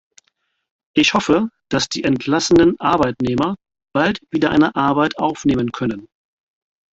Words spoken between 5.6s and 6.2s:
können.